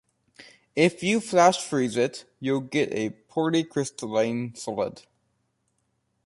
If 0.75 1.03
you 1.03 1.19
flash 1.19 1.59
freeze 1.63 1.95
it, 1.95 2.25
you'll 2.39 2.61
get 2.61 2.91
a 2.91 3.11
poly-crystalline 3.27 4.55
solid. 4.55 5.03